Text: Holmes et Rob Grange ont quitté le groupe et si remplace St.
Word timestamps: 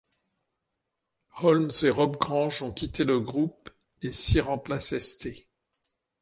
Holmes 1.43 1.69
et 1.83 1.91
Rob 1.91 2.17
Grange 2.17 2.63
ont 2.63 2.73
quitté 2.73 3.03
le 3.03 3.19
groupe 3.19 3.69
et 4.01 4.11
si 4.11 4.39
remplace 4.39 4.97
St. 4.97 5.45